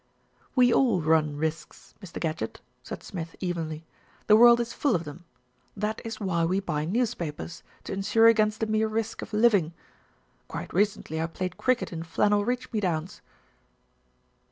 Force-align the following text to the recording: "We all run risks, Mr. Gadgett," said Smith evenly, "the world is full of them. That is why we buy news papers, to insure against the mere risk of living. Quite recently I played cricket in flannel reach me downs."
"We 0.55 0.73
all 0.73 0.99
run 1.01 1.37
risks, 1.37 1.93
Mr. 2.03 2.19
Gadgett," 2.19 2.59
said 2.81 3.03
Smith 3.03 3.35
evenly, 3.39 3.85
"the 4.25 4.35
world 4.35 4.59
is 4.59 4.73
full 4.73 4.95
of 4.95 5.03
them. 5.03 5.25
That 5.77 6.01
is 6.03 6.19
why 6.19 6.43
we 6.43 6.59
buy 6.59 6.85
news 6.85 7.13
papers, 7.13 7.61
to 7.83 7.93
insure 7.93 8.25
against 8.25 8.61
the 8.61 8.65
mere 8.65 8.87
risk 8.87 9.21
of 9.21 9.31
living. 9.31 9.75
Quite 10.47 10.73
recently 10.73 11.21
I 11.21 11.27
played 11.27 11.55
cricket 11.57 11.93
in 11.93 12.01
flannel 12.01 12.43
reach 12.45 12.73
me 12.73 12.79
downs." 12.79 13.21